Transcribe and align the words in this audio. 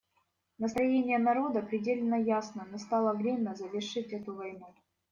Настроение 0.57 1.19
народа 1.19 1.61
предельно 1.61 2.15
ясно: 2.15 2.65
настало 2.71 3.13
время 3.13 3.53
завершить 3.53 4.11
эту 4.11 4.33
войну. 4.33 4.73